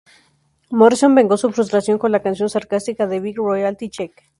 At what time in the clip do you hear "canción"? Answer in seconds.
2.23-2.49